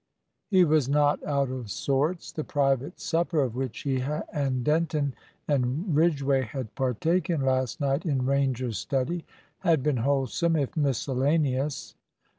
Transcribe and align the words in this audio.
He 0.49 0.63
was 0.63 0.89
not 0.89 1.23
out 1.27 1.51
of 1.51 1.69
sorts. 1.69 2.31
The 2.31 2.43
private 2.43 2.99
supper 2.99 3.43
of 3.43 3.53
which 3.55 3.81
he 3.83 4.01
and 4.33 4.63
Denton 4.63 5.13
and 5.47 5.95
Ridgway 5.95 6.41
had 6.41 6.73
partaken 6.73 7.41
last 7.41 7.79
night 7.79 8.03
in 8.03 8.25
Ranger's 8.25 8.79
study 8.79 9.25
had 9.59 9.83
been 9.83 9.97
wholesome, 9.97 10.55
if 10.55 10.75
miscellaneous. 10.75 11.93